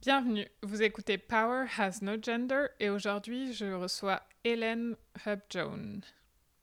[0.00, 4.94] Bienvenue, vous écoutez Power Has No Gender et aujourd'hui je reçois Hélène
[5.26, 6.02] Hub-Jones.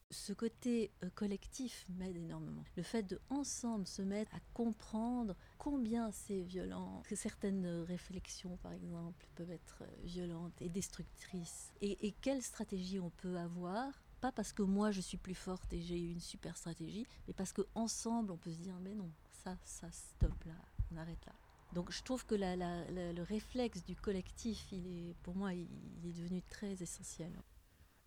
[0.10, 2.64] Ce côté euh, collectif m'aide énormément.
[2.78, 8.72] Le fait de ensemble se mettre à comprendre combien c'est violent, que certaines réflexions par
[8.72, 13.92] exemple peuvent être euh, violentes et destructrices, et, et quelle stratégie on peut avoir?
[14.22, 17.52] Pas parce que moi je suis plus forte et j'ai une super stratégie, mais parce
[17.52, 19.12] qu'ensemble on peut se dire mais non,
[19.44, 20.56] ça, ça, stop là,
[20.94, 21.34] on arrête là.
[21.74, 24.74] Donc je trouve que le réflexe du collectif,
[25.24, 25.68] pour moi, il,
[26.04, 27.32] il est devenu très essentiel.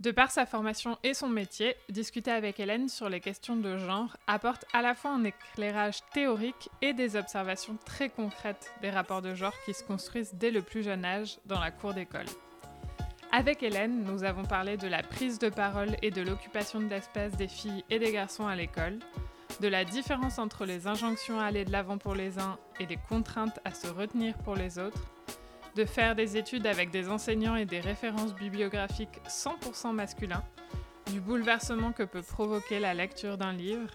[0.01, 4.17] De par sa formation et son métier, discuter avec Hélène sur les questions de genre
[4.29, 9.35] apporte à la fois un éclairage théorique et des observations très concrètes des rapports de
[9.35, 12.27] genre qui se construisent dès le plus jeune âge dans la cour d'école.
[13.33, 17.33] Avec Hélène, nous avons parlé de la prise de parole et de l'occupation de l'espace
[17.33, 19.01] des filles et des garçons à l'école,
[19.61, 22.97] de la différence entre les injonctions à aller de l'avant pour les uns et les
[22.97, 25.11] contraintes à se retenir pour les autres,
[25.75, 30.45] de faire des études avec des enseignants et des références bibliographiques 100% masculins,
[31.11, 33.91] du bouleversement que peut provoquer la lecture d'un livre,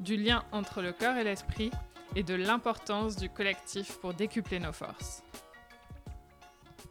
[0.00, 1.70] du lien entre le corps et l'esprit
[2.14, 5.22] et de l'importance du collectif pour décupler nos forces.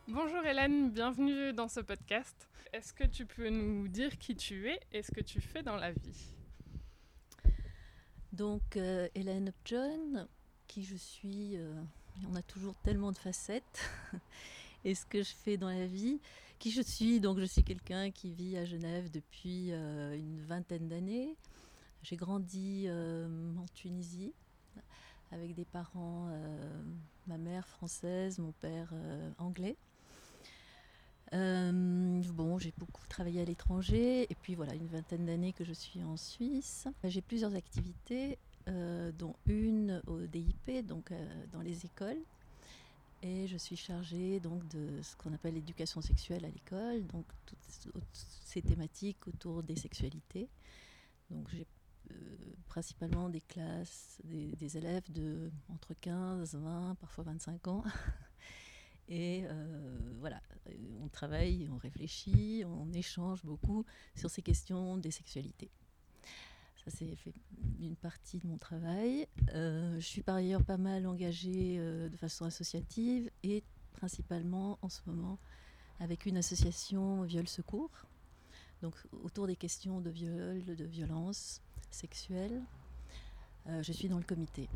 [0.08, 2.50] Bonjour Hélène, bienvenue dans ce podcast.
[2.74, 5.78] Est-ce que tu peux nous dire qui tu es et ce que tu fais dans
[5.78, 6.37] la vie?
[8.34, 10.28] Donc euh, Hélène Upjohn,
[10.68, 11.74] qui je suis, euh,
[12.30, 13.90] on a toujours tellement de facettes.
[14.86, 16.20] et ce que je fais dans la vie,
[16.60, 20.88] qui je suis, donc je suis quelqu'un qui vit à Genève depuis euh, une vingtaine
[20.88, 21.36] d'années.
[22.04, 24.32] J'ai grandi en Tunisie
[25.32, 26.30] avec des parents,
[27.26, 28.94] ma mère française, mon père
[29.40, 29.76] anglais.
[31.34, 35.74] Euh, bon, j'ai beaucoup travaillé à l'étranger et puis voilà, une vingtaine d'années que je
[35.74, 36.88] suis en Suisse.
[37.04, 42.22] J'ai plusieurs activités, euh, dont une au DIP, donc euh, dans les écoles.
[43.24, 47.58] Et je suis chargée donc de ce qu'on appelle l'éducation sexuelle à l'école, donc toutes
[48.14, 50.48] ces thématiques autour des sexualités.
[51.32, 51.66] Donc j'ai
[52.68, 57.84] principalement des classes, des, élèves de entre 15, 20, parfois 25 ans.
[59.10, 60.42] Et euh, voilà,
[61.02, 63.86] on travaille, on réfléchit, on échange beaucoup
[64.16, 65.70] sur ces questions des sexualités.
[66.84, 67.34] Ça, c'est fait
[67.80, 69.28] une partie de mon travail.
[69.54, 73.64] Euh, je suis par ailleurs pas mal engagée euh, de façon associative et
[73.94, 75.40] principalement en ce moment
[76.00, 77.92] avec une association Viol Secours,
[78.82, 82.62] donc autour des questions de viol, de violence sexuelle.
[83.68, 84.70] Euh, je suis dans le comité.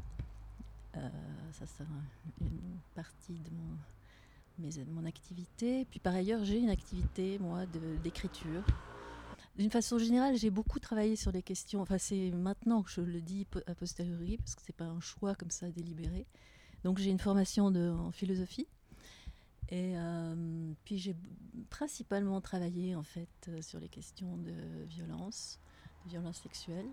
[0.97, 1.09] Euh,
[1.53, 1.84] ça, c'est
[2.41, 3.78] une partie de mon
[4.61, 5.85] mes, mon activité.
[5.89, 7.66] Puis par ailleurs, j'ai une activité, moi,
[8.03, 8.63] d'écriture.
[9.57, 11.81] D'une façon générale, j'ai beaucoup travaillé sur les questions.
[11.81, 15.35] Enfin, c'est maintenant que je le dis a posteriori, parce que c'est pas un choix
[15.35, 16.25] comme ça délibéré.
[16.83, 18.67] Donc, j'ai une formation en philosophie.
[19.69, 21.16] Et euh, puis, j'ai
[21.69, 24.53] principalement travaillé, en fait, euh, sur les questions de
[24.85, 25.59] violence,
[26.05, 26.88] de violence sexuelle.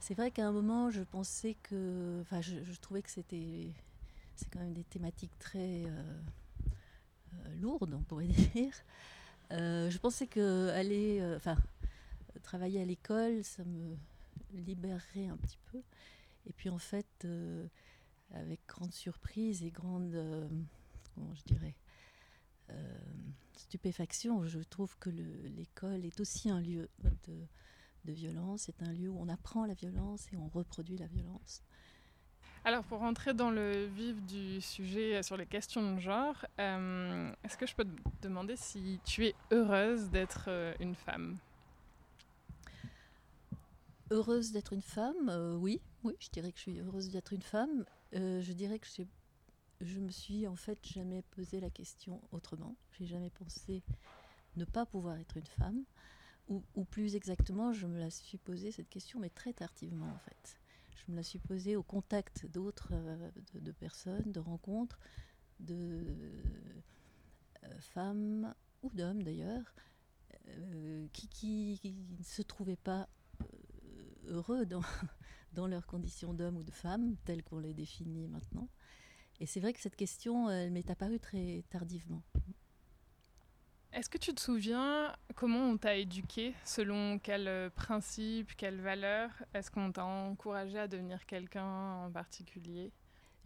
[0.00, 2.20] C'est vrai qu'à un moment, je pensais que.
[2.20, 3.72] Enfin, je, trouvais que c'était.
[4.34, 5.84] C'est quand même des thématiques très.
[5.86, 6.20] Euh,
[7.60, 8.74] lourde, on pourrait dire.
[9.52, 11.56] Euh, je pensais que aller, euh, enfin,
[12.42, 13.96] travailler à l'école, ça me
[14.52, 15.82] libérerait un petit peu.
[16.46, 17.26] Et puis en fait,
[18.32, 20.16] avec grande surprise et grande,
[21.14, 21.74] comment je dirais,
[23.56, 29.18] stupéfaction, je trouve que l'école est aussi un lieu de violence, c'est un lieu où
[29.18, 31.62] on apprend la violence et on reproduit la violence.
[32.66, 37.56] Alors pour rentrer dans le vif du sujet sur les questions de genre, euh, est-ce
[37.56, 37.90] que je peux te
[38.22, 41.38] demander si tu es heureuse d'être euh, une femme?
[44.10, 47.42] Heureuse d'être une femme, euh, oui, oui, je dirais que je suis heureuse d'être une
[47.42, 47.84] femme.
[48.12, 48.88] Je dirais que
[49.80, 52.74] je me suis en fait jamais posé la question autrement.
[52.98, 53.84] J'ai jamais pensé
[54.56, 55.84] ne pas pouvoir être une femme,
[56.48, 60.18] ou, ou plus exactement, je me la suis posée cette question, mais très tardivement en
[60.18, 60.58] fait
[61.06, 64.98] je me la suis au contact d'autres euh, de, personnes, de rencontres,
[65.60, 66.04] de
[67.64, 69.74] euh, femmes ou d'hommes d'ailleurs,
[70.48, 71.80] euh, qui,
[72.18, 73.08] ne se trouvaient pas
[74.26, 74.82] heureux dans,
[75.52, 78.68] dans leurs conditions d'hommes ou de femmes, telles qu'on les définit maintenant.
[79.38, 82.22] Et c'est vrai que cette question, elle m'est apparue très tardivement.
[83.96, 89.70] Est-ce que tu te souviens comment on t'a éduqué Selon quels principes, quelles valeurs Est-ce
[89.70, 92.92] qu'on t'a encouragé à devenir quelqu'un en particulier?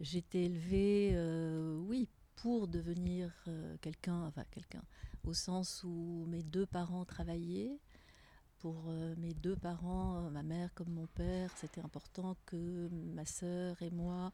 [0.01, 4.81] Été élevée, euh, oui, pour devenir euh, quelqu'un, enfin quelqu'un,
[5.23, 7.79] au sens où mes deux parents travaillaient.
[8.59, 13.81] Pour euh, mes deux parents, ma mère comme mon père, c'était important que ma sœur
[13.81, 14.33] et moi,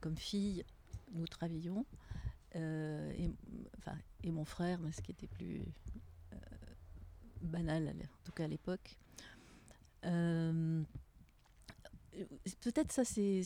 [0.00, 0.64] comme fille,
[1.12, 1.86] nous travaillions.
[2.54, 3.30] Et,
[3.78, 5.62] enfin, et mon frère, mais ce qui était plus
[7.42, 8.96] banal, en tout cas à l'époque.
[12.60, 13.42] Peut-être ça, c'est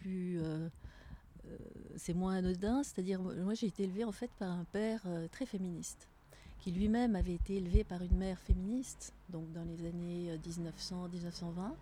[0.00, 0.40] plus
[1.96, 5.02] c'est moins anodin, c'est-à-dire moi j'ai été élevée en fait par un père
[5.32, 6.06] très féministe
[6.60, 11.74] qui lui-même avait été élevé par une mère féministe, donc dans les années 1900-1920,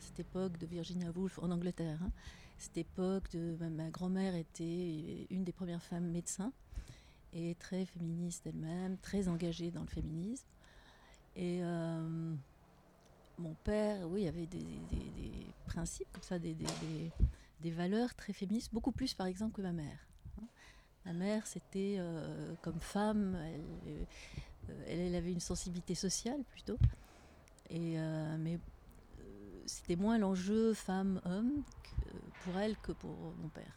[0.00, 1.98] cette époque de Virginia Woolf en Angleterre.
[2.02, 2.10] Hein.
[2.58, 6.52] Cette époque de ma, grand-mère était une des premières femmes médecins
[7.32, 10.46] et très féministe elle-même, très engagée dans le féminisme.
[11.36, 12.34] Et euh,
[13.38, 14.64] mon père, oui, avait des,
[15.66, 16.56] principes comme ça, des,
[17.60, 20.08] des, valeurs très féministes, beaucoup plus par exemple que ma mère.
[21.04, 24.04] Ma mère, c'était euh, comme femme, euh,
[24.88, 26.78] elle, elle, avait une sensibilité sociale plutôt.
[27.70, 27.98] Et,
[28.38, 28.58] mais
[29.68, 31.62] c'était moins l'enjeu femme-homme
[32.42, 33.74] pour elle que pour mon père.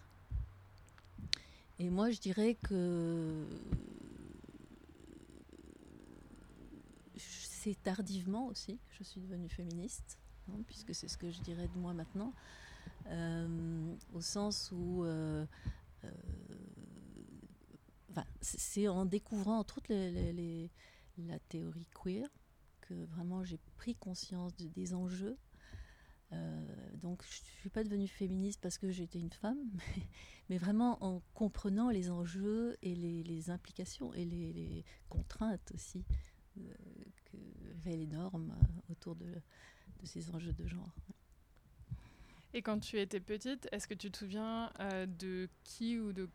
[1.79, 3.45] Et moi, je dirais que
[7.17, 10.17] c'est tardivement aussi que je suis devenue féministe,
[10.49, 12.33] hein, puisque c'est ce que je dirais de moi maintenant,
[14.13, 15.05] au sens où
[18.41, 20.71] c'est en découvrant toute les,
[21.17, 22.27] la théorie queer
[22.81, 25.37] que vraiment j'ai pris conscience des enjeux.
[26.33, 26.65] Euh,
[27.01, 29.59] donc je ne suis pas devenue féministe parce que j'étais une femme,
[30.49, 36.05] mais, vraiment en comprenant les enjeux et les, implications et les, contraintes aussi
[36.57, 36.73] euh,
[37.25, 37.37] que
[37.89, 40.95] les normes euh, autour de, de, ces enjeux de genre.
[42.53, 44.71] Et quand tu étais petite, est-ce que tu te souviens
[45.07, 46.29] de qui ou de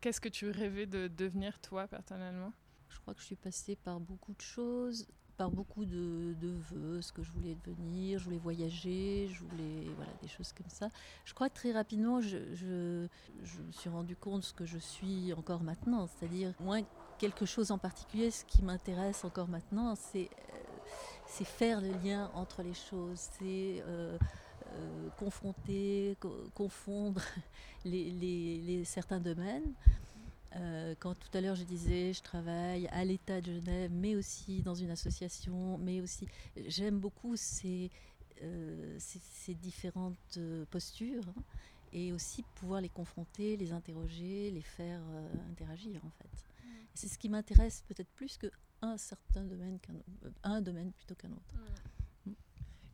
[0.00, 2.54] Qu'est-ce que tu rêvais de devenir toi personnellement?
[2.88, 5.06] Je crois que je suis passée par beaucoup de choses,
[5.40, 6.36] par beaucoup de,
[6.70, 10.68] vœux, ce que je voulais devenir, je voulais voyager, je voulais voilà des choses comme
[10.68, 10.90] ça.
[11.24, 13.06] Je crois que très rapidement, je, je,
[13.62, 16.82] me suis rendu compte ce que je suis encore maintenant, c'est-à-dire moins
[17.16, 18.30] quelque chose en particulier.
[18.30, 20.58] Ce qui m'intéresse encore maintenant, c'est euh,
[21.26, 24.18] c'est faire le lien entre les choses, c'est euh,
[24.74, 26.18] euh, confronter,
[26.54, 27.22] confondre
[27.86, 29.72] les, certains domaines.
[30.56, 34.62] Euh, quand tout à l'heure je disais je travaille à l'État de Genève, mais aussi
[34.62, 36.26] dans une association, mais aussi
[36.66, 37.90] j'aime beaucoup ces,
[38.42, 40.38] euh, ces, différentes
[40.70, 41.42] postures hein,
[41.92, 45.00] et aussi pouvoir les confronter, les interroger, les faire
[45.50, 46.24] interagir en fait.
[46.24, 46.68] Mmh.
[46.94, 49.94] C'est ce qui m'intéresse peut-être plus qu'un certain domaine qu'un
[50.42, 51.54] un domaine plutôt qu'un autre.
[51.54, 51.99] Mmh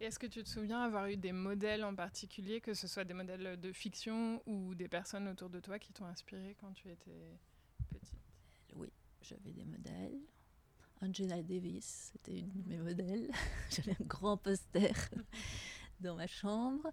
[0.01, 3.15] est-ce que tu te souviens avoir eu des modèles en particulier, que ce soit des
[3.15, 7.39] modèles de fiction ou des personnes autour de toi qui t'ont inspiré quand tu étais
[7.91, 8.19] petite?
[8.75, 10.19] Oui, j'avais des modèles.
[11.03, 13.31] Angela Davis, c'était une de mes modèles.
[13.71, 14.93] j'avais un grand poster
[16.01, 16.91] dans ma chambre.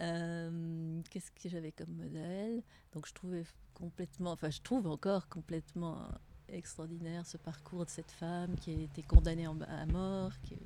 [0.00, 2.62] Euh, qu'est-ce que j'avais comme modèle?
[2.92, 3.44] Donc je trouvais
[3.74, 6.08] complètement, enfin je trouve encore complètement
[6.48, 10.56] extraordinaire ce parcours de cette femme qui a été condamnée à mort, qui,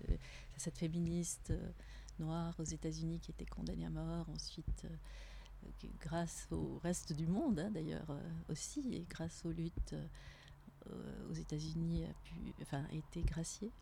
[0.57, 1.71] cette féministe euh,
[2.19, 7.59] noire aux États-Unis qui était condamnée à mort, ensuite euh, grâce au reste du monde
[7.59, 9.95] hein, d'ailleurs euh, aussi, et grâce aux luttes
[11.29, 13.73] aux États-Unis a pu, enfin, a été graciée,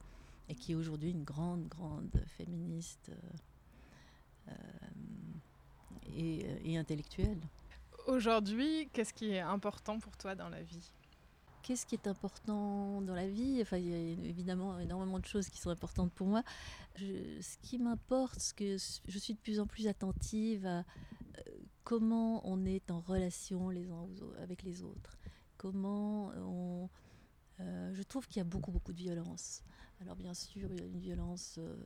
[0.48, 3.10] et qui est aujourd'hui une grande, grande féministe
[6.16, 7.42] et, et intellectuelle.
[8.06, 10.94] Aujourd'hui, qu'est-ce qui est important pour toi dans la vie?
[11.64, 13.58] Qu'est-ce qui est important dans la vie?
[13.62, 16.42] Enfin, il y a évidemment énormément de choses qui sont importantes pour moi.
[16.98, 18.76] ce qui m'importe, ce que
[19.08, 20.82] je suis de plus en plus attentive à euh,
[21.82, 24.06] comment on est en relation les uns
[24.42, 25.18] avec les autres.
[25.56, 26.90] Comment on.
[27.60, 29.62] Euh, je trouve qu'il y a beaucoup, beaucoup de violence.
[30.00, 31.76] Alors bien sûr, il y a une violence euh,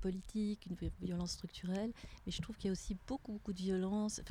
[0.00, 1.92] politique, une violence structurelle,
[2.26, 4.22] mais je trouve qu'il y a aussi beaucoup, beaucoup de violence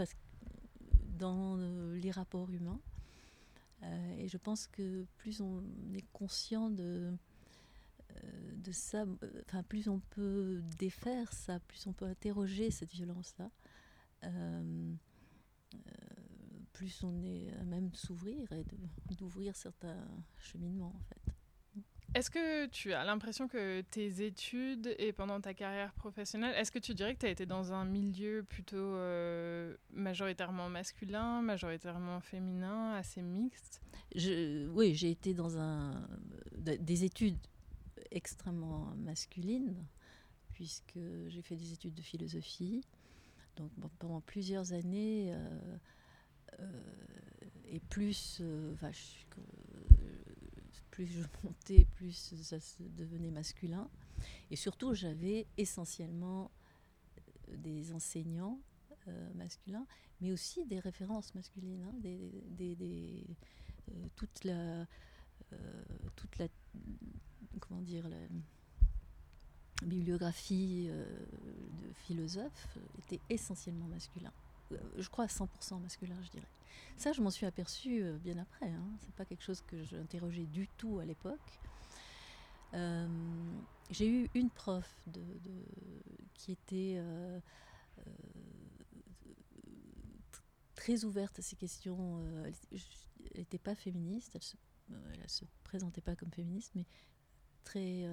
[1.18, 1.58] dans
[1.94, 2.82] les rapports humains.
[3.84, 7.14] Euh, et je pense que plus on est conscient de,
[8.12, 13.50] euh, ça, euh, enfin plus on peut défaire ça, plus on peut interroger cette violence-là,
[16.74, 18.66] plus on est à même de s'ouvrir et
[19.16, 20.06] d'ouvrir certains
[20.38, 21.39] cheminements en fait.
[22.16, 26.80] Est-ce que tu as l'impression que tes études et pendant ta carrière professionnelle, est-ce que
[26.80, 32.96] tu dirais que tu as été dans un milieu plutôt euh, majoritairement masculin, majoritairement féminin,
[32.96, 33.82] assez mixte?
[34.16, 36.08] Oui, j'ai été dans un,
[36.58, 37.38] des études
[38.10, 39.76] extrêmement masculines,
[40.54, 42.82] puisque j'ai fait des études de philosophie.
[43.56, 45.78] Donc pendant plusieurs années, euh,
[46.60, 46.66] euh,
[47.68, 48.42] et plus,
[51.00, 52.58] plus je montais, plus ça
[52.98, 53.90] devenait masculin.
[54.52, 56.52] Et surtout, j'avais essentiellement
[57.48, 58.60] euh, des enseignants
[59.34, 59.88] masculin,
[60.22, 63.26] mais aussi des références masculines, hein, des,
[64.16, 64.86] toute la,
[66.16, 66.48] toute la,
[67.60, 68.18] comment dire, la
[69.82, 74.34] bibliographie de philosophes était essentiellement masculin.
[74.98, 76.48] Je crois à 100% masculin, je dirais.
[76.98, 78.70] Ça, je m'en suis aperçue bien après.
[78.70, 78.88] Hein.
[79.00, 81.60] C'est pas quelque chose que j'interrogeais du tout à l'époque.
[82.74, 83.08] Euh,
[83.90, 85.22] j'ai eu une prof de,
[86.36, 87.40] qui était euh,
[87.98, 88.04] euh,
[90.76, 92.24] très ouverte à ces questions.
[92.46, 96.86] elle n'était pas féministe, elle ne se, présentait pas comme féministe, mais
[97.64, 98.08] très,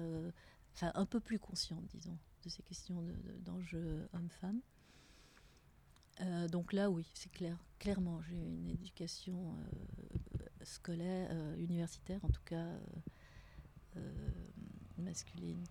[0.73, 3.03] enfin, un peu plus consciente, disons, de ces questions
[3.39, 4.07] d'enjeux
[6.19, 6.47] homme-femme.
[6.47, 7.57] donc là, oui, c'est clair.
[7.79, 9.55] Clairement, j'ai une éducation
[10.63, 12.65] scolaire, universitaire, en tout cas
[14.97, 15.63] masculine.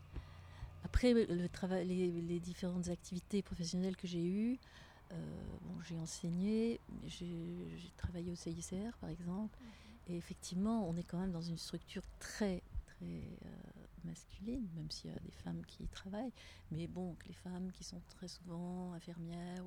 [0.85, 4.59] Après, le travail, les, différentes activités professionnelles que j'ai eues,
[5.13, 5.17] euh,
[5.63, 10.15] bon, j'ai enseigné, j'ai travaillé au CICR par exemple, mhm.
[10.15, 13.76] et effectivement, on est quand même dans une structure très, très euh,
[14.07, 16.33] masculine, même s'il y a des femmes qui y travaillent,
[16.71, 19.65] mais bon, que les femmes qui sont très souvent infirmières,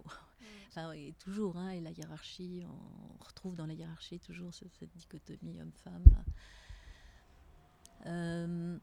[0.69, 4.95] enfin, et toujours, hein, et la hiérarchie, on, retrouve dans la hiérarchie toujours cette, cette
[4.95, 6.03] dichotomie homme-femme.
[8.05, 8.79] Euh,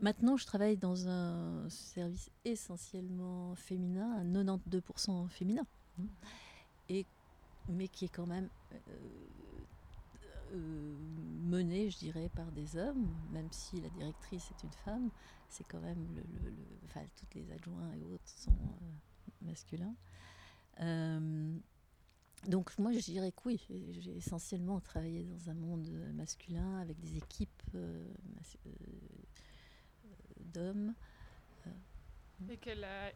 [0.00, 5.66] Maintenant, je travaille dans un service essentiellement féminin, à 92% féminin,
[5.98, 6.04] hein,
[6.88, 7.04] et,
[7.68, 8.78] mais qui est quand même euh,
[10.52, 10.96] euh,
[11.42, 15.10] mené, je dirais, par des hommes, même si la directrice est une femme,
[15.48, 16.22] c'est quand même le,
[16.86, 19.94] enfin, toutes les adjoints et autres sont euh, masculins.
[22.46, 23.60] donc moi, je dirais que oui,
[23.98, 27.62] j'ai essentiellement travaillé dans un monde masculin avec des équipes
[30.52, 30.94] d'hommes.
[32.48, 32.58] Et,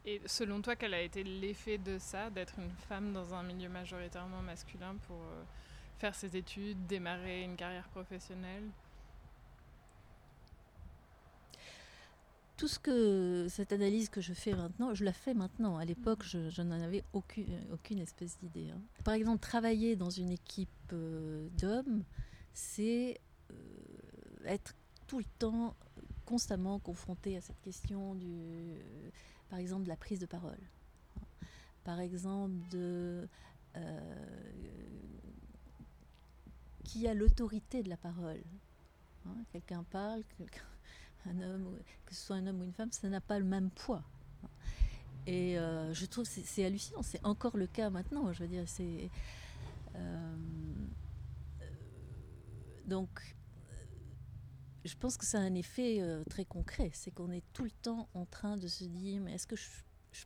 [0.05, 3.69] et, selon toi, quel a été l'effet de ça, d'être une femme dans un milieu
[3.69, 5.45] majoritairement masculin pour euh,
[5.99, 8.65] faire ses études, démarrer une carrière professionnelle
[12.57, 15.77] Tout ce que cette analyse que je fais maintenant, je la fais maintenant.
[15.77, 18.71] À l'époque, je, n'en avais aucune, aucune espèce d'idée.
[18.71, 18.81] Hein.
[19.03, 22.05] Par exemple, travailler dans une équipe euh, d'hommes,
[22.53, 23.21] c'est
[23.51, 23.55] euh,
[24.47, 24.75] être
[25.09, 25.75] tout le temps
[26.25, 29.11] constamment confronté à cette question du, euh,
[29.49, 30.61] par exemple, de la prise de parole.
[31.85, 33.29] Par exemple, de
[33.77, 34.15] euh,
[36.85, 38.43] qui a l'autorité de la parole.
[39.27, 40.23] Hein, quelqu'un parle,
[41.27, 43.71] un homme, que ce soit un homme ou une femme, ça n'a pas le même
[43.71, 44.05] poids.
[45.27, 47.03] Et euh, je trouve c'est hallucinant.
[47.03, 48.31] C'est encore le cas maintenant.
[48.33, 49.11] Je veux dire, c'est
[52.87, 53.35] donc
[54.85, 56.91] je pense que ça a un effet euh, très concret.
[56.93, 59.69] C'est qu'on est tout le temps en train de se dire mais est-ce que je,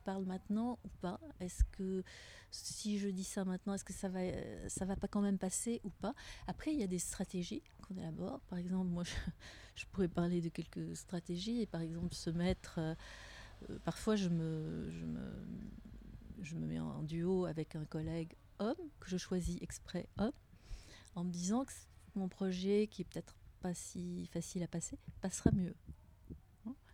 [0.01, 1.19] parle maintenant ou pas?
[1.39, 2.03] Est-ce que
[2.51, 5.37] si je dis ça maintenant, est-ce que ça va, euh, ça va pas quand même
[5.37, 6.13] passer ou pas?
[6.47, 8.39] Après, il y a des stratégies qu'on élabore.
[8.41, 9.03] Par exemple, moi,
[9.75, 12.79] je, pourrais parler de quelques stratégies et par exemple se mettre.
[12.79, 12.95] Euh,
[13.83, 15.31] parfois, je me, je me,
[16.41, 20.31] je me mets en duo avec un collègue homme que je choisis exprès homme
[21.15, 21.71] en me disant que
[22.15, 25.75] mon projet qui est peut-être pas si facile à passer, passera mieux.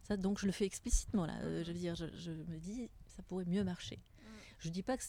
[0.07, 1.35] Ça, donc je le fais explicitement là.
[1.41, 3.97] Euh, je veux dire, je, me dis, ça pourrait mieux marcher.
[3.97, 4.23] Mm.
[4.59, 5.03] Je dis pas que,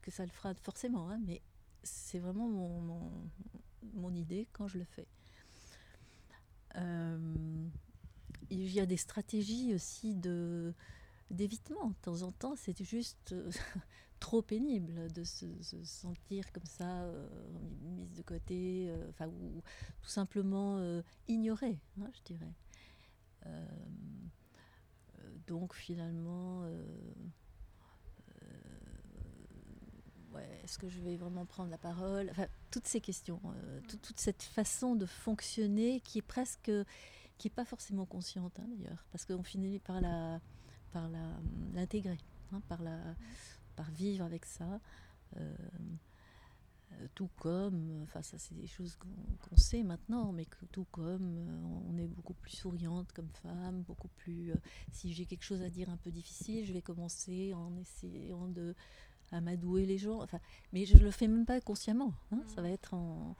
[0.00, 1.42] que ça le fera forcément, hein, mais
[1.82, 3.10] c'est vraiment mon,
[3.94, 5.06] mon, idée quand je le fais.
[6.76, 7.68] Euh,
[8.50, 10.72] il y a des stratégies aussi de
[11.30, 11.88] d'évitement.
[11.88, 13.50] De temps en temps, c'est juste euh,
[14.20, 15.46] trop pénible de se,
[15.84, 17.28] sentir comme ça euh,
[17.82, 19.62] mise de côté, enfin ou,
[20.02, 22.52] tout simplement ignorée, hein, je dirais.
[25.46, 26.64] Donc finalement,
[30.62, 32.28] est-ce que je vais vraiment prendre la parole?
[32.30, 33.40] Enfin, toutes ces questions,
[33.88, 36.70] toute cette façon de fonctionner qui est presque,
[37.38, 40.40] qui est pas forcément consciente hein, d'ailleurs, parce qu'on finit par la,
[40.92, 41.08] par
[41.74, 42.18] l'intégrer,
[42.52, 42.98] hein, par la
[43.76, 44.80] par vivre avec ça.
[45.36, 45.78] Euh, euh,
[47.14, 51.90] tout comme, enfin ça c'est des choses qu'on sait maintenant, mais que tout comme euh,
[51.90, 54.52] on est beaucoup plus souriante comme femme, beaucoup plus.
[54.92, 58.74] si j'ai quelque chose à dire un peu difficile, je vais commencer en essayant de
[59.32, 60.20] amadouer les gens.
[60.22, 60.40] Enfin,
[60.72, 62.12] mais je le fais même pas consciemment.
[62.32, 63.36] Hein, ça va être en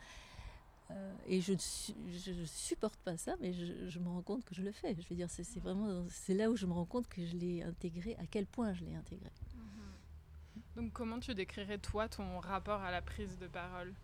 [1.26, 4.72] et je ne supporte pas ça, mais je, je, me rends compte que je le
[4.72, 4.96] fais.
[5.00, 7.62] Je veux dire, c'est vraiment c'est là où je me rends compte que je l'ai
[7.62, 9.30] intégré, à quel point je l'ai intégré.
[10.76, 13.94] Donc comment tu décrirais toi ton rapport à la prise de parole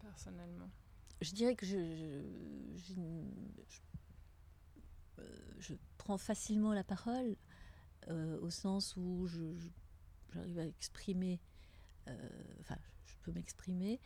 [0.00, 0.68] personnellement?
[1.22, 2.22] Je dirais que je,
[2.76, 2.94] je,
[5.18, 7.36] euh, prends facilement la parole
[8.42, 9.26] au sens où
[10.34, 11.40] j'arrive à exprimer,
[12.60, 12.76] enfin,
[13.06, 13.98] je peux m'exprimer.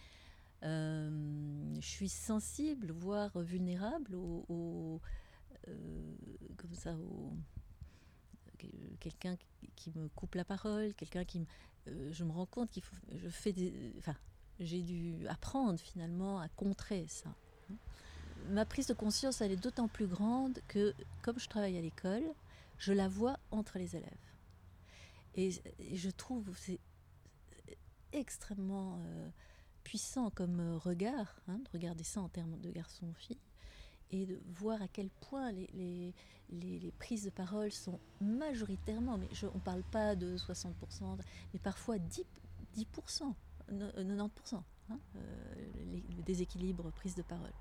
[0.63, 4.15] je suis sensible, voire vulnérable
[6.57, 7.37] comme ça, au,
[9.01, 9.37] quelqu'un
[9.77, 11.47] qui me coupe la parole, quelqu'un qui me,
[12.13, 14.17] je me rends compte qu'il faut, je fais des, enfin,
[14.61, 17.35] j'ai dû apprendre finalement à contrer ça.
[18.51, 22.25] Ma prise de conscience, elle est d'autant plus grande que, comme je travaille à l'école,
[22.79, 24.29] je la vois entre les élèves.
[25.35, 25.51] Et,
[25.95, 26.81] je trouve c'est
[28.13, 29.29] extrêmement euh,
[29.85, 33.39] puissant comme euh, regard, hein, de regarder ça en termes de garçon-fille,
[34.11, 36.15] et de voir à quel point les,
[36.99, 40.73] prises de parole sont majoritairement, mais on ne parle pas de 60%,
[41.53, 42.25] mais parfois 10%,
[42.77, 43.35] 10%
[43.71, 45.21] 90%, hein, euh,
[46.17, 47.53] le déséquilibre prise de parole.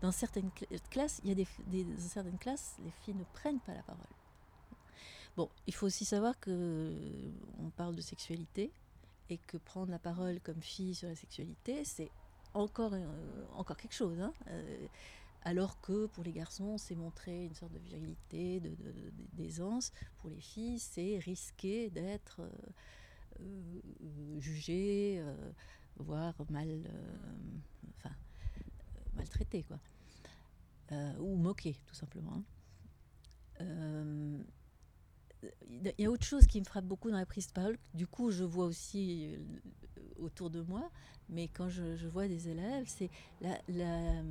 [0.00, 0.50] Dans certaines
[0.90, 4.06] classes, il y a des, certaines classes, les filles ne prennent pas la parole.
[5.36, 6.94] Bon, il faut aussi savoir que
[7.58, 8.72] on parle de sexualité
[9.28, 12.10] et que prendre la parole comme fille sur la sexualité, c'est
[12.54, 14.20] encore, euh, encore quelque chose.
[14.20, 14.32] Hein.
[14.48, 14.86] Euh,
[15.46, 18.60] alors que pour les garçons, c'est montrer une sorte de virilité,
[19.32, 19.92] d'aisance.
[19.92, 22.40] De, pour les filles, c'est risquer d'être
[23.38, 25.52] euh, jugé, euh,
[25.98, 26.80] voire mal, euh,
[27.96, 28.12] enfin,
[29.14, 29.78] maltraité, quoi.
[31.20, 32.42] ou moqué, tout simplement.
[33.60, 34.44] Il
[35.96, 37.78] y a autre chose qui me frappe beaucoup dans la prise de parole.
[37.94, 39.38] Du coup, je vois aussi
[40.20, 40.90] autour de moi,
[41.28, 44.22] mais quand je, vois des élèves, c'est la, la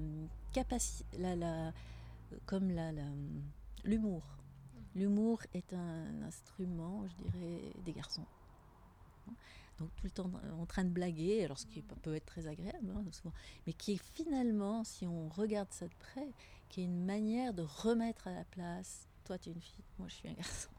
[0.53, 1.73] capacité, la, la,
[2.45, 2.91] comme la,
[3.83, 4.23] l'humour.
[4.95, 8.25] L'humour est un instrument, je dirais, des garçons.
[9.79, 12.93] Donc tout le temps en train de blaguer, alors ce qui peut être très agréable,
[12.95, 13.03] hein,
[13.67, 16.31] mais qui est finalement, si on regarde ça de près,
[16.69, 20.07] qui est une manière de remettre à la place, toi tu es une fille, moi
[20.07, 20.69] je suis un garçon.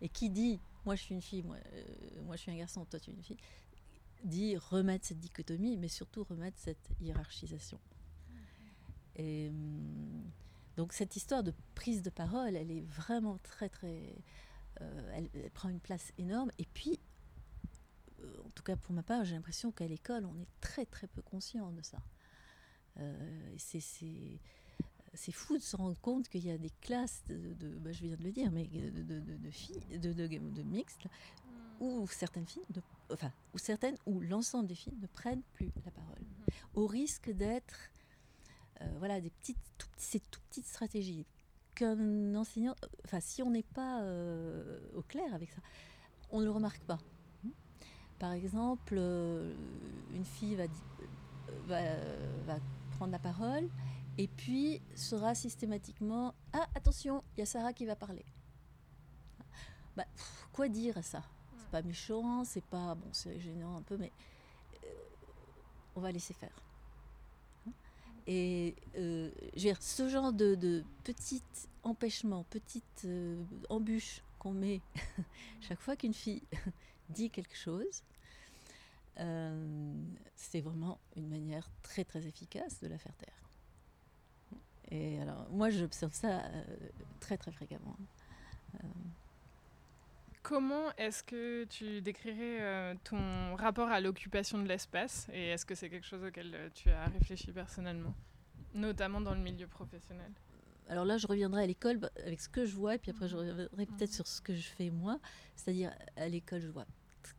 [0.00, 2.84] Et qui dit, moi je suis une fille, moi, euh, moi je suis un garçon,
[2.84, 3.38] toi tu es une fille,
[4.26, 7.78] dit remettre cette dichotomie, mais surtout remettre cette hiérarchisation.
[9.16, 10.30] Et hum,
[10.76, 14.14] donc cette histoire de prise de parole, elle est vraiment très très...
[14.82, 16.50] Euh, elle, prend une place énorme.
[16.58, 17.00] Et puis
[18.20, 21.06] euh, en tout cas pour ma part, j'ai l'impression qu'à l'école, on est très très
[21.06, 21.98] peu conscient de ça.
[22.98, 28.02] Euh, c'est fou de se rendre compte qu'il y a des classes de, bah, je
[28.02, 31.82] viens de le dire, mais de, filles, de, de, mixtes, mm.
[31.82, 32.64] où certaines filles,
[33.12, 36.52] enfin, où certaines, ou l'ensemble des filles ne prennent plus la parole, mm-hmm.
[36.74, 37.90] au risque d'être,
[38.80, 41.26] euh, voilà, des petites, tout, ces tout petites stratégies
[41.74, 44.02] qu'un enseignant, enfin, si on n'est pas
[44.94, 45.60] au clair avec ça,
[46.30, 46.98] on ne le remarque pas.
[48.18, 49.54] Par exemple, euh,
[50.14, 50.56] une fille
[51.66, 51.78] va,
[52.92, 53.68] prendre la parole
[54.16, 58.24] et puis sera systématiquement Ah, attention, il y a Sarah qui va parler.
[59.96, 60.06] Bah,
[60.52, 61.22] quoi dire à ça?
[61.76, 62.94] Pas méchant, c'est pas.
[62.94, 64.12] Bon, c'est gênant un peu, mais
[64.84, 64.88] euh,
[65.94, 66.62] on va laisser faire.
[68.26, 69.30] Et euh,
[69.80, 71.42] ce genre de, petit
[71.82, 73.06] empêchement, petite
[73.68, 74.80] embûche qu'on met
[75.60, 76.42] chaque fois qu'une fille
[77.10, 78.02] dit quelque chose,
[79.20, 79.94] euh,
[80.34, 83.48] c'est vraiment une manière très très efficace de la faire taire.
[84.90, 86.64] Et alors, moi, j'observe ça euh,
[87.20, 87.96] très très fréquemment.
[88.74, 88.88] Euh,
[90.48, 95.90] Comment est-ce que tu décrirais ton rapport à l'occupation de l'espace et est-ce que c'est
[95.90, 98.14] quelque chose auquel tu as réfléchi personnellement,
[98.72, 100.30] notamment dans le milieu professionnel?
[100.88, 103.26] Alors là, je reviendrai à l'école bah, avec ce que je vois, et puis après,
[103.26, 105.18] je reviendrai peut-être sur ce que je fais moi.
[105.56, 106.86] C'est-à-dire, à l'école, je vois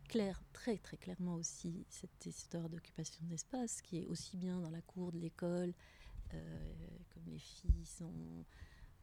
[0.10, 4.82] clair, très très clairement aussi cette histoire d'occupation d'espace qui est aussi bien dans la
[4.82, 5.74] cour de l'école,
[6.34, 6.74] euh,
[7.14, 8.44] comme les filles sont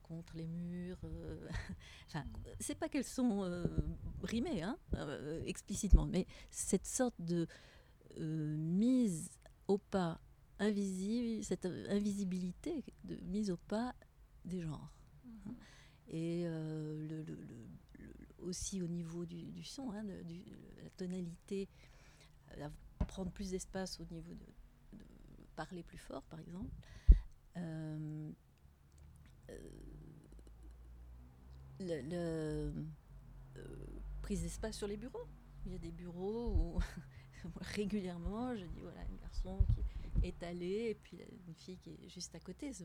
[0.05, 0.99] contre les murs.
[1.05, 1.49] Euh,
[2.07, 2.25] enfin,
[2.61, 3.67] c'est pas qu'elles sont euh,
[4.21, 4.79] brimées hein,
[5.45, 7.47] explicitement, mais cette sorte de
[8.17, 9.31] mise
[9.67, 10.21] au pas
[10.61, 13.95] invisible, cette invisibilité de mise au pas
[14.45, 14.93] des genres.
[15.49, 15.55] Hein.
[16.09, 17.25] Et le,
[18.45, 20.13] aussi au niveau du, son, hein, de,
[20.83, 21.69] la tonalité,
[22.59, 22.69] euh,
[23.09, 24.47] prendre plus d'espace au niveau de,
[25.57, 26.75] parler plus fort, par exemple.
[27.57, 28.33] Euh,
[31.91, 32.73] euh,
[33.55, 33.63] le,
[34.23, 35.27] prise d'espace sur les bureaux.
[35.67, 36.79] Il y a des bureaux où
[37.61, 42.09] régulièrement je dis voilà, un garçon qui est allé et puis une fille qui est
[42.09, 42.73] juste à côté.
[42.73, 42.85] Ce,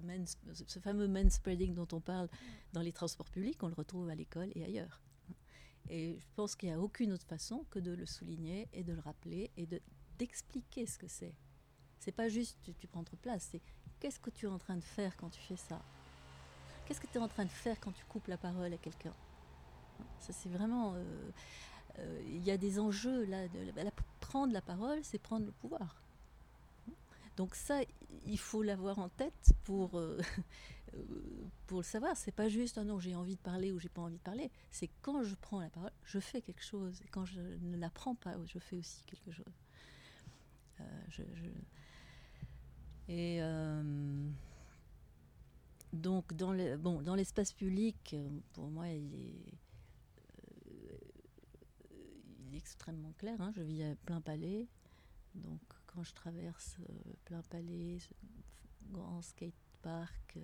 [0.68, 2.30] ce fameux man spreading dont on parle
[2.74, 5.02] dans les transports publics, on le retrouve à l'école et ailleurs.
[5.90, 8.94] Et je pense qu'il n'y a aucune autre façon que de le souligner et de
[8.94, 9.82] le rappeler et de,
[10.18, 11.34] d'expliquer ce que c'est.
[12.00, 13.62] C'est pas juste tu, tu prends trop place, c'est
[14.00, 15.82] qu'est-ce que tu es en train de faire quand tu fais ça?
[16.90, 19.14] Qu'est-ce que tu es en train de faire quand tu coupes la parole à quelqu'un
[20.18, 20.96] Ça, c'est vraiment.
[20.96, 21.04] euh,
[22.00, 23.46] euh, Il y a des enjeux là.
[24.20, 26.02] Prendre la parole, c'est prendre le pouvoir.
[27.38, 27.82] Donc, ça,
[28.26, 30.00] il faut l'avoir en tête pour.
[30.00, 30.20] euh,
[31.68, 34.02] pour le savoir, c'est pas juste ah non j'ai envie de parler ou j'ai pas
[34.02, 34.50] envie de parler.
[34.72, 37.00] C'est quand je prends la parole, je fais quelque chose.
[37.06, 39.46] Et quand je ne la prends pas, je fais aussi quelque chose.
[43.08, 43.40] Et
[45.94, 49.54] donc dans le bon dans l'espace public, euh, pour moi il est
[51.92, 53.40] euh, extrêmement clair.
[53.42, 53.52] hein.
[53.56, 54.68] Je vis à plein palais,
[55.36, 56.94] donc quand je traverse euh,
[57.26, 57.98] plein palais,
[58.92, 60.42] grand skate park, euh,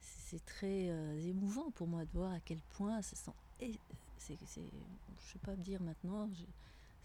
[0.00, 3.32] c'est très euh, émouvant pour moi de voir à quel point ça sent.
[3.60, 3.78] Et
[4.18, 4.70] c'est, c'est,
[5.20, 6.28] je sais pas dire maintenant.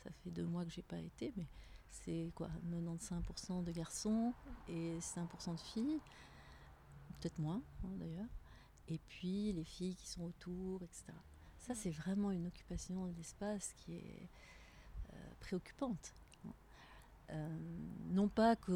[0.03, 1.47] ça fait deux mois que j'ai pas été, mais
[1.89, 4.33] c'est quoi 95% de garçons
[4.67, 5.99] et 5% de filles,
[7.19, 8.29] peut-être moins hein, d'ailleurs.
[8.87, 11.05] Et puis les filles qui sont autour, etc.
[11.57, 14.29] Ça, c'est vraiment une occupation de l'espace qui est
[15.13, 16.13] euh, préoccupante.
[17.29, 17.57] Euh,
[18.09, 18.71] non pas que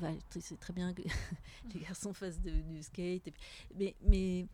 [0.00, 1.02] euh, c'est très bien que
[1.74, 3.42] les garçons fassent de- du skate, et puis-
[3.74, 4.46] mais, mais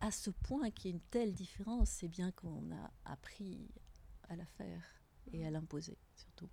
[0.00, 3.68] à ce point qu'il y ait une telle différence, c'est bien qu'on a appris
[4.28, 4.82] à la faire
[5.32, 6.48] et à l'imposer surtout.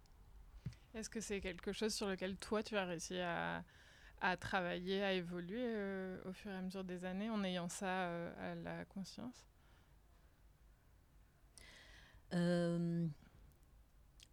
[0.93, 3.63] Est-ce que c'est quelque chose sur lequel toi tu as réussi à,
[4.21, 8.05] à travailler, à évoluer euh, au fur et à mesure des années en ayant ça
[8.05, 9.45] euh, à la conscience?
[12.33, 13.07] Euh,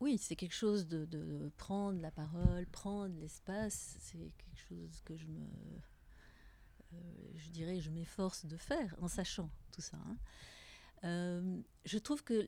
[0.01, 3.97] oui, c'est quelque chose de, prendre la parole, prendre l'espace.
[4.01, 5.47] C'est quelque chose que je me,
[7.35, 9.97] je dirais, je m'efforce de faire en sachant tout ça.
[11.03, 11.63] hein.
[11.85, 12.47] Je trouve que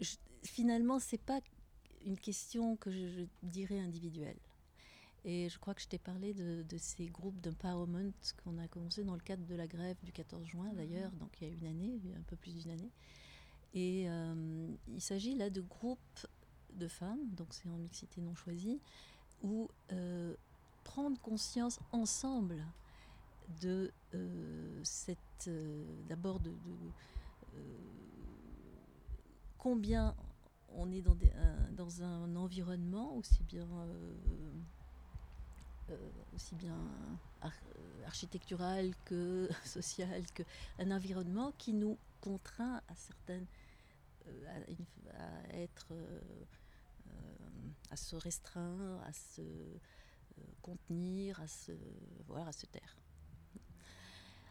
[0.00, 1.40] je- finalement, c'est pas
[2.04, 4.38] une question que je dirais individuelle.
[5.26, 9.04] Et je crois que je t'ai parlé de, de ces groupes d'empowerment qu'on a commencé
[9.04, 11.64] dans le cadre de la grève du 14 juin, d'ailleurs, donc il y a une
[11.66, 12.90] année, un peu plus d'une année.
[13.72, 16.26] Et euh, il s'agit là de groupes
[16.74, 18.80] de femmes, donc c'est en mixité non choisie,
[19.42, 20.34] où euh,
[20.84, 22.64] prendre conscience ensemble
[23.62, 25.18] de euh, cette.
[26.08, 26.56] D'abord, de, de,
[29.58, 30.14] combien
[30.68, 33.66] on est dans, des- un, dans un environnement aussi bien.
[35.90, 36.78] Euh, euh, aussi bien
[37.40, 40.42] ar- euh, architectural que social, que
[40.78, 43.46] un environnement qui nous contraint à certaines
[44.26, 44.62] euh,
[45.50, 46.20] à, être euh,
[47.08, 47.10] euh,
[47.90, 51.72] à se restreindre, à se euh, contenir, à se
[52.26, 52.96] voilà, à se taire.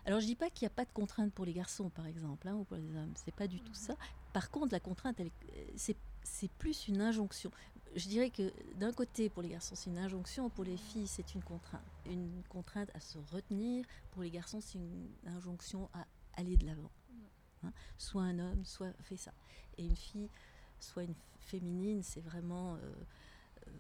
[0.05, 2.47] Alors je dis pas qu'il n'y a pas de contrainte pour les garçons par exemple
[2.47, 3.95] hein, ou pour les hommes, c'est pas du tout ça.
[4.33, 5.29] Par contre la contrainte euh,
[5.75, 7.51] c'est plus une injonction.
[7.95, 11.35] Je dirais que d'un côté pour les garçons c'est une injonction, pour les filles c'est
[11.35, 13.85] une contrainte, une contrainte à se retenir.
[14.11, 16.91] Pour les garçons c'est une injonction à aller de l'avant
[17.63, 17.71] hein.
[17.97, 19.31] soit un homme, soit fait ça.
[19.77, 20.29] Et une fille,
[20.79, 22.79] soit une féminine, c'est vraiment euh,
[23.67, 23.71] euh,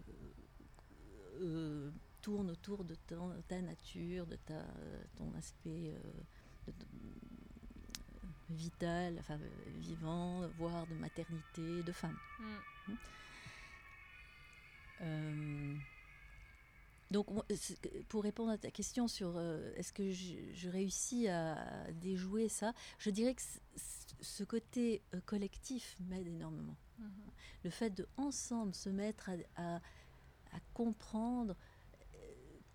[1.41, 3.15] euh, tourne autour de ta,
[3.47, 4.63] ta nature, de ta,
[5.17, 5.95] ton aspect
[6.67, 6.85] de- de-
[8.49, 9.39] vital, enfin
[9.77, 12.15] vivant, voire de maternité, de femme.
[12.87, 12.93] Mm.
[15.03, 15.75] Euh,
[17.11, 21.91] donc, c'est- pour répondre à ta question sur euh, est-ce que je, je réussis à
[22.01, 23.41] déjouer ça, je dirais que
[24.21, 26.75] ce côté euh, collectif m'aide énormément.
[26.97, 27.09] Mhm.
[27.65, 31.55] Le fait de ensemble se mettre à, à- à comprendre
[32.15, 32.17] euh,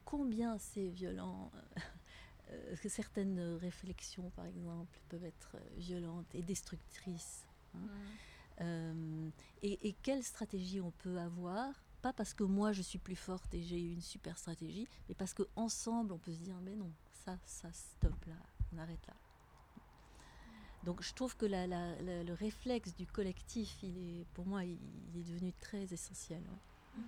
[0.04, 1.50] combien c'est violent,
[2.50, 7.44] euh, que certaines réflexions, par exemple, peuvent être euh, violentes et destructrices.
[7.74, 7.78] hein.
[7.78, 7.90] Mm.
[8.60, 9.30] Euh,
[9.62, 11.72] et, et quelle stratégie on peut avoir
[12.08, 15.34] pas parce que moi je suis plus forte et j'ai une super stratégie, mais parce
[15.34, 16.90] que ensemble on peut se dire mais non,
[17.24, 18.36] ça, ça stop là,
[18.72, 19.14] on arrête là.
[20.82, 24.64] Donc je trouve que la- la- la- le réflexe du collectif, il est, pour moi,
[24.64, 26.42] il, il est devenu très essentiel.
[26.48, 27.02] ouais.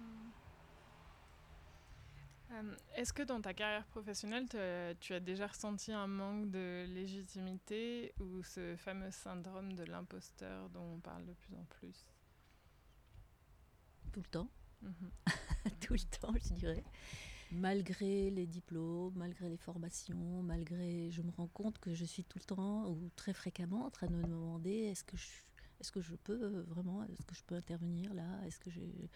[2.53, 6.85] Euh, Est-ce que dans ta carrière professionnelle, te- tu as déjà ressenti un manque de
[6.89, 12.07] légitimité ou ce fameux syndrome de l'imposteur dont on parle de plus en plus?
[14.13, 14.49] Tout le temps,
[15.81, 16.85] Tout le temps, je dirais.
[17.53, 22.39] Malgré les diplômes, malgré les formations, malgré, je me rends compte que je suis tout
[22.39, 25.27] le temps ou très fréquemment en train de me demander est-ce que je,
[25.81, 29.11] est-ce que je peux euh, vraiment, est-ce que je peux intervenir là, est-ce que j'ai,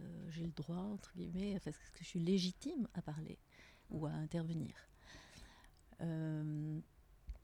[0.00, 3.38] euh, le droit entre guillemets, est-ce que je suis légitime à parler
[3.88, 4.74] ou à intervenir?
[6.00, 6.80] Euh,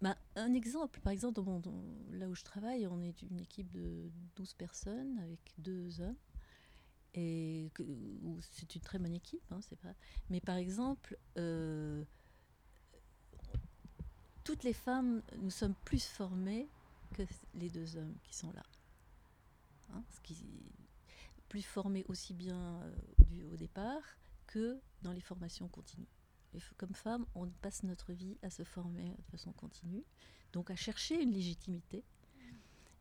[0.03, 1.41] ben, un exemple, par exemple,
[2.11, 6.17] là où je travaille, on est une équipe de 12 personnes avec deux hommes
[7.17, 9.95] c'est une très bonne équipe, hein, c'est pas.
[10.29, 12.05] Mais par exemple, euh,
[14.45, 16.69] toutes les femmes, nous sommes plus formées
[17.15, 17.23] que
[17.55, 18.63] les deux hommes qui sont là.
[19.95, 20.03] Hein,
[21.49, 22.95] plus formés aussi bien euh,
[23.29, 24.03] du, au départ
[24.47, 26.09] que dans les formations continues.
[26.77, 30.05] Comme femme, on passe notre vie à se former de façon continue,
[30.53, 32.03] donc à chercher une légitimité,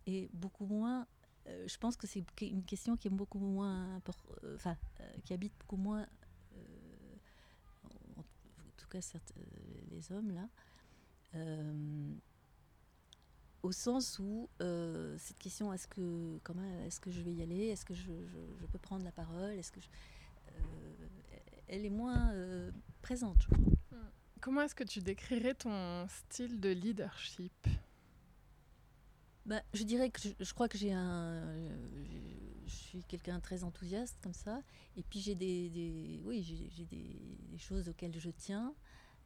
[0.08, 1.08] et beaucoup moins.
[1.47, 4.01] Euh, je pense que c'est une question qui est beaucoup moins,
[4.43, 4.75] euh, enfin,
[5.23, 6.08] qui habite beaucoup moins,
[8.17, 8.23] en,
[8.77, 8.99] tout cas
[9.91, 10.47] les hommes là,
[13.65, 17.67] au sens où euh, cette question est-ce que comment est-ce que je vais y aller?
[17.67, 18.12] Est-ce que je,
[18.71, 19.51] peux prendre la parole?
[19.53, 21.08] Est-ce que euh,
[21.67, 23.58] elle est moins euh, présente je crois.
[24.39, 27.67] Comment est-ce que tu décrirais ton style de leadership?
[29.45, 31.41] Bah, je dirais que je, crois que j'ai un
[32.65, 34.62] je suis quelqu'un très enthousiaste comme ça
[34.97, 37.19] et puis j'ai des, oui j'ai des,
[37.51, 38.73] des, choses auxquelles je tiens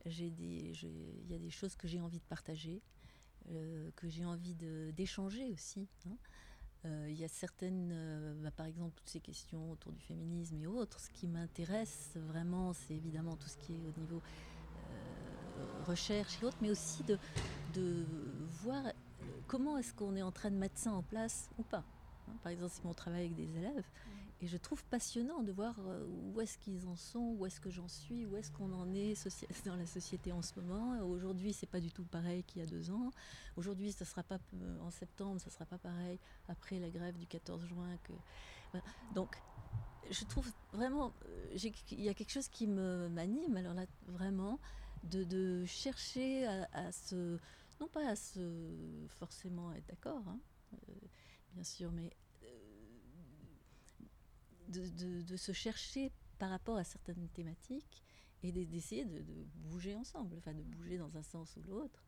[0.05, 2.81] des il y a des choses que j'ai envie de partager
[3.51, 4.53] euh, que j'ai envie
[4.93, 5.87] d'échanger aussi.
[6.05, 6.17] Hein.
[6.85, 10.61] Euh, il y a certaines, euh, bah, par exemple, toutes ces questions autour du féminisme
[10.61, 10.99] et autres.
[10.99, 14.21] Ce qui m'intéresse vraiment, c'est évidemment tout ce qui est au niveau
[15.85, 17.17] recherche et autres, mais aussi de,
[17.73, 18.05] de
[18.61, 18.83] voir
[19.49, 21.83] comment est-ce qu'on est en train de mettre ça en place ou pas.
[22.27, 22.33] Hein?
[22.43, 23.83] Par exemple, si on travaille avec des élèves,
[24.41, 27.69] et je trouve passionnant de voir euh, où est-ce qu'ils en sont, où est-ce que
[27.69, 29.15] j'en suis, où est-ce qu'on en est
[29.65, 30.99] dans la société en ce moment.
[31.01, 33.11] Aujourd'hui, c'est pas du tout pareil qu'il y a deux ans.
[33.57, 37.25] Aujourd'hui, ça sera pas euh, en septembre, ça sera pas pareil après la grève du
[37.25, 37.97] 14 juin.
[38.03, 38.77] Que...
[39.15, 39.35] Donc,
[40.11, 41.57] je trouve vraiment, euh,
[41.91, 43.57] il y a quelque chose qui me m'anime.
[43.57, 44.59] Alors là, vraiment,
[45.03, 47.37] de, chercher à, se,
[47.79, 50.39] non pas à se forcément être d'accord, hein,
[51.53, 52.11] bien sûr, mais
[54.69, 58.03] de, se chercher par rapport à certaines thématiques
[58.43, 59.23] et d'essayer de,
[59.55, 62.03] bouger ensemble, enfin de bouger dans un sens ou l'autre.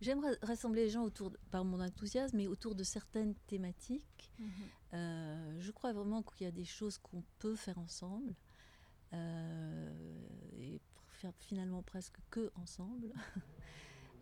[0.00, 4.32] J'aime rassembler les gens autour, par mon enthousiasme, mais autour de certaines thématiques.
[4.38, 4.50] Mhm.
[4.94, 8.36] Euh, je crois vraiment qu'il y a des choses qu'on peut faire ensemble
[9.12, 9.90] euh,
[10.56, 13.12] et faire finalement presque que ensemble.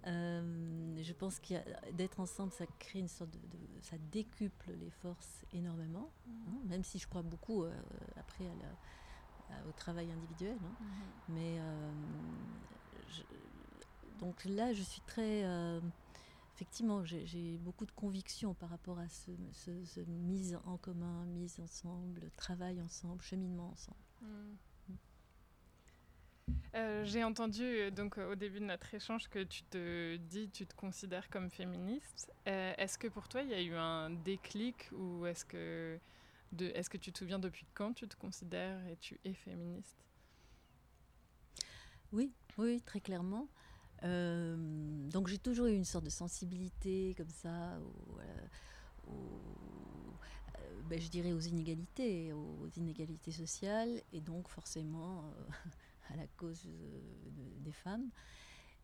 [0.06, 5.44] Euh, je pense qu'il d'être ensemble, ça crée une sorte de, ça décuple les forces
[5.52, 6.10] énormément.
[6.28, 6.30] Hein,
[6.64, 6.68] mm.
[6.68, 7.74] même si je crois beaucoup euh,
[8.16, 8.44] après
[9.68, 10.56] au travail individuel.
[10.62, 10.76] Hein.
[10.80, 11.34] Mm-hmm.
[11.34, 11.92] Mais euh,
[14.20, 15.44] donc là, je suis très
[16.54, 22.30] effectivement, j'ai beaucoup de convictions par rapport à ce, ce, mise en commun, mise ensemble,
[22.36, 23.98] travail ensemble, cheminement ensemble.
[24.22, 24.54] Mm.
[26.76, 30.66] Euh, j'ai entendu euh, donc au début de notre échange que tu te dis, tu
[30.66, 32.30] te considères comme féministe.
[32.46, 35.98] Euh, est-ce que pour toi il y a eu un déclic ou est-ce que
[36.58, 39.96] est-ce que tu te souviens depuis quand tu te considères et tu es féministe?
[42.12, 43.48] Oui, oui, très clairement.
[44.02, 47.78] donc j'ai toujours eu une sorte de sensibilité comme ça,
[50.84, 55.34] ben, je dirais aux inégalités, aux inégalités sociales, et donc forcément
[56.10, 57.00] à la cause euh,
[57.58, 58.10] des femmes.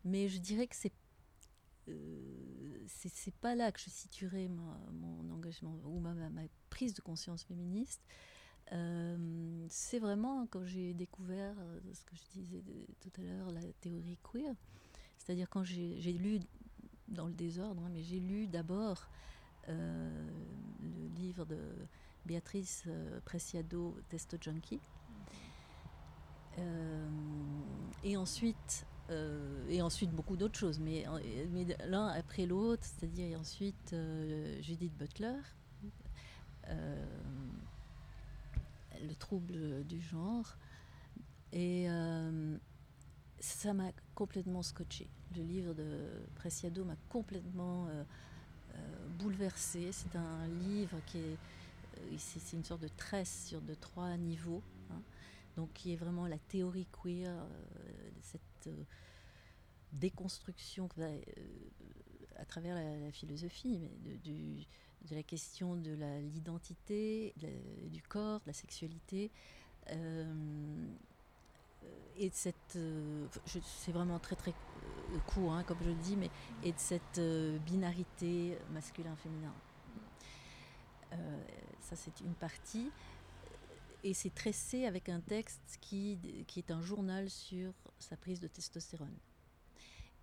[0.05, 0.93] Mais je dirais que c'est
[1.89, 2.85] euh,
[3.41, 6.13] pas là que je situerai mon engagement ou ma,
[6.69, 8.01] prise de conscience féministe.
[8.71, 11.55] Euh, c'est vraiment quand j'ai découvert
[11.93, 12.63] ce que je disais
[13.01, 14.55] tout à l'heure, la théorie queer.
[15.17, 16.39] C'est-à-dire quand j'ai lu,
[17.07, 19.09] dans le désordre, hein, mais j'ai lu d'abord
[19.67, 21.57] le livre de
[22.25, 22.85] Béatrice
[23.23, 25.02] Preciado, Testo Junkie, euh,
[28.03, 31.05] et ensuite, euh, et ensuite beaucoup d'autres choses, mais,
[31.51, 35.39] mais l'un après l'autre, c'est-à-dire ensuite euh, Judith Butler,
[39.01, 40.57] le trouble du genre,
[41.51, 41.87] et
[43.39, 45.09] ça m'a complètement scotché.
[45.35, 47.87] Le livre de Preciado m'a complètement
[49.19, 49.91] bouleversé.
[49.91, 51.37] C'est un livre qui est,
[52.17, 54.63] c'est une sorte de tresse sur de trois niveaux
[55.55, 58.83] donc qui est vraiment la théorie queer, euh, cette euh,
[59.91, 61.21] déconstruction euh,
[62.37, 65.91] à travers la, philosophie, de, la question de
[66.33, 67.33] l'identité,
[67.91, 69.29] du corps, de la sexualité.
[72.17, 72.77] et de cette,
[73.45, 74.53] c'est vraiment très très
[75.27, 76.31] court, hein, comme je le dis, mais
[76.63, 77.21] et de cette
[77.65, 79.53] binarité masculin-féminin.
[81.81, 82.89] ça, c'est une partie.
[84.03, 88.47] Et c'est tressé avec un texte qui, qui est un journal sur sa prise de
[88.47, 89.17] testostérone.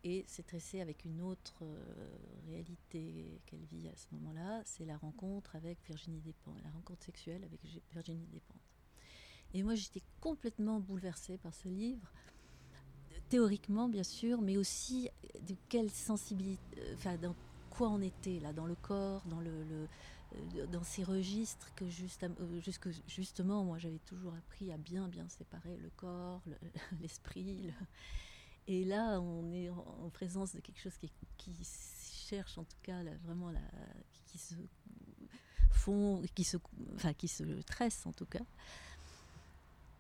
[0.03, 2.17] Et c'est tressé avec une autre euh,
[2.47, 7.45] réalité qu'elle vit à ce moment-là, c'est la rencontre avec Virginie Despentes, la rencontre sexuelle
[7.45, 7.61] avec
[7.93, 8.57] Virginie Despentes.
[9.53, 12.11] Et moi, j'étais complètement bouleversée par ce livre,
[13.29, 15.11] théoriquement bien sûr, mais aussi
[15.47, 16.63] de quelle sensibilité,
[16.95, 17.19] enfin,
[17.69, 19.87] quoi on était là, dans le corps, dans le, euh,
[20.71, 22.25] dans ces registres que juste,
[22.61, 26.43] jusque, justement, moi j'avais toujours appris à bien bien séparer le corps,
[27.01, 27.73] l'esprit.
[28.67, 31.53] et là, on est en, présence de quelque chose qui, qui
[32.29, 33.61] cherche en tout cas vraiment la,
[34.27, 34.55] qui, se
[35.71, 36.57] font, qui se,
[36.95, 38.45] enfin, qui se tresse en tout cas.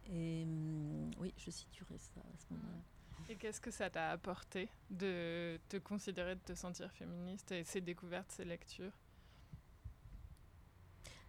[0.06, 2.82] Et hum, oui, je situerai ça à ce moment-là.
[3.28, 7.80] Et qu'est-ce que ça t'a apporté de te considérer, de te sentir féministe et ces
[7.80, 8.92] découvertes, ces lectures?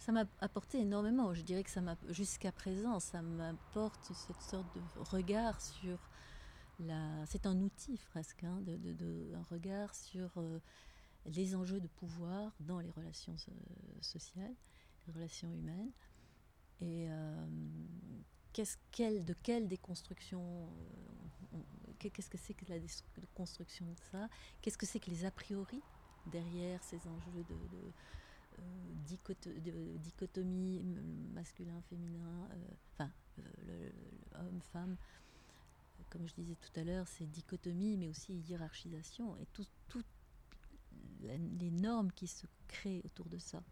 [0.01, 1.31] Ça m'a apporté énormément.
[1.35, 5.99] Je dirais que ça m'a, jusqu'à présent, ça m'apporte cette sorte de regard sur
[6.79, 7.23] la.
[7.27, 10.59] C'est un outil presque, hein, de, un regard sur euh,
[11.27, 13.53] les enjeux de pouvoir dans les relations euh,
[14.01, 14.55] sociales,
[15.05, 15.91] les relations humaines.
[16.79, 17.45] Et euh,
[18.53, 18.77] qu'est-ce,
[19.19, 20.67] de quelle déconstruction
[21.99, 22.79] qu'est-ce que c'est que la
[23.35, 24.27] construction de ça?
[24.63, 25.83] Qu'est-ce que c'est que les a priori
[26.25, 27.91] derrière ces enjeux de,
[28.59, 30.81] euh, dichotomie
[31.33, 33.89] masculin-féminin, euh, enfin, euh,
[34.35, 34.97] homme-femme
[36.11, 40.05] comme je disais tout à l'heure, c'est dichotomie, mais aussi hiérarchisation, et toutes
[41.21, 43.63] les normes qui se créent autour de ça.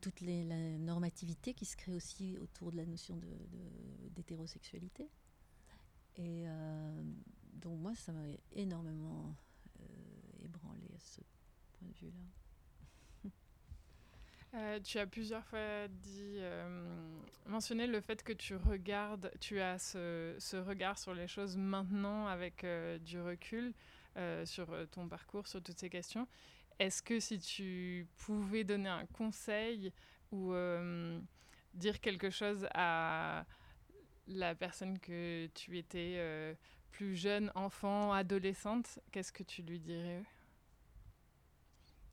[0.00, 3.20] Toute les, la normativité qui se crée aussi autour de la notion
[4.16, 5.10] d'hétérosexualité.
[6.16, 7.02] Et euh,
[7.52, 9.36] donc moi, ça m'a énormément
[10.40, 11.20] ébranlé à ce
[11.74, 12.41] point de vue-là.
[14.54, 16.40] Euh, tu as plusieurs fois dit,
[17.46, 22.66] mentionné le fait que tu regardes, tu as ce, regard sur les choses maintenant avec
[23.04, 23.72] du recul
[24.44, 26.28] sur ton parcours, sur toutes ces questions.
[26.78, 29.92] Est-ce que si tu pouvais donner un conseil
[30.32, 30.52] ou
[31.74, 33.46] dire quelque chose à,
[34.26, 36.54] la personne que tu étais euh,
[36.90, 40.22] plus jeune, enfant, adolescente, qu'est-ce que tu lui dirais?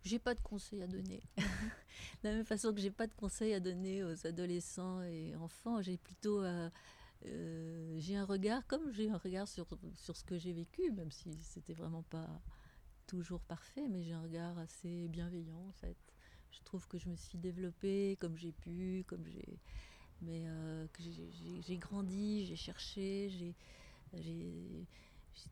[0.04, 1.22] J'ai pas de conseils à donner.
[1.38, 5.82] de la même façon que j'ai pas de conseils à donner aux adolescents et enfants,
[5.82, 6.70] j'ai plutôt euh,
[7.26, 11.12] euh, j'ai un regard comme j'ai un regard sur, sur ce que j'ai vécu, même
[11.12, 12.42] si c'était vraiment pas
[13.08, 15.98] toujours parfait, mais j'ai un regard assez bienveillant en fait.
[16.52, 19.60] Je trouve que je me suis développée comme j'ai pu, comme j'ai
[20.22, 21.02] mais euh, que
[21.62, 23.56] j'ai grandi, j'ai cherché, j'ai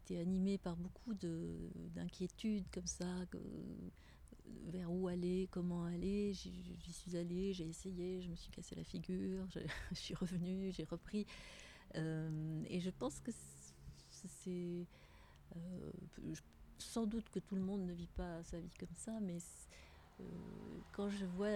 [0.04, 3.06] été animée par beaucoup d'inquiétudes comme ça,
[4.68, 6.34] vers où aller, comment aller.
[6.34, 9.60] J'y suis allée, j'ai essayé, je me suis cassé la figure, je,
[9.96, 11.26] suis revenue, j'ai repris.
[11.96, 13.32] Euh, et je pense que
[14.12, 14.86] c'est
[15.56, 15.92] euh,
[16.80, 19.38] sans doute que tout le monde ne vit pas sa vie comme ça, mais
[20.92, 21.52] quand je vois,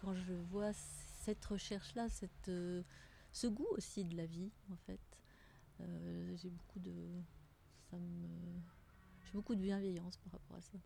[0.00, 2.06] quand je vois cette recherche-là,
[2.48, 2.82] euh,
[3.32, 5.00] ce goût aussi de la vie, en fait.
[5.80, 6.94] Euh, j'ai beaucoup de,
[7.90, 8.28] ça me,
[9.24, 10.78] j'ai beaucoup de bienveillance par rapport à ça.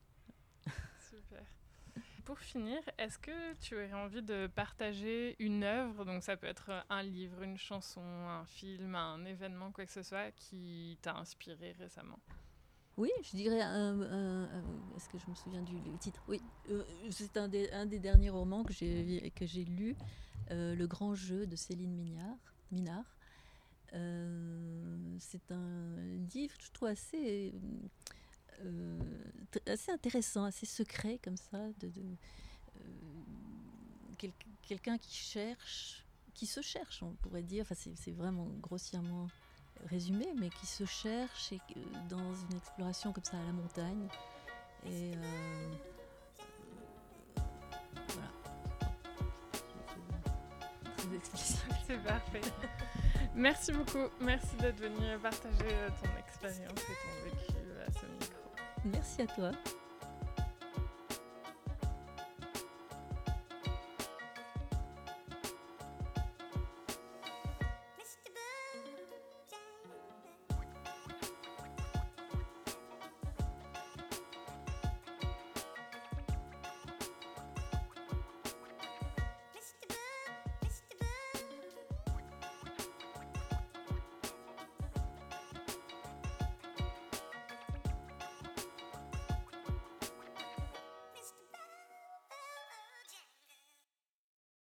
[2.24, 6.70] Pour finir, est-ce que tu aurais envie de partager une œuvre, donc ça peut être
[6.88, 11.72] un livre, une chanson, un film, un événement, quoi que ce soit, qui t'a inspiré
[11.72, 12.20] récemment?
[12.96, 13.60] Oui, je dirais.
[14.96, 16.22] Est-ce que je me souviens du titre?
[16.28, 19.96] Oui, euh, c'est un des, un des derniers romans que j'ai que j'ai lu,
[20.50, 22.38] euh, Le Grand Jeu de Céline Minard.
[22.70, 23.16] Minard.
[23.94, 25.96] Euh, c'est un
[26.32, 27.54] livre, je trouve assez
[29.66, 31.90] assez intéressant, assez secret comme ça, de,
[34.62, 37.66] quelqu'un qui cherche, qui se cherche, on pourrait dire.
[37.68, 39.28] Enfin, c'est vraiment grossièrement
[39.86, 41.52] résumé, mais qui se cherche
[42.08, 44.08] dans une exploration comme ça à la montagne.
[44.86, 45.70] Et euh,
[48.08, 48.30] voilà.
[51.86, 52.40] C'est parfait.
[53.34, 54.08] Merci beaucoup.
[54.20, 58.29] Merci d'être venu partager ton expérience et ton vécu à ce.
[58.84, 59.50] Merci à toi.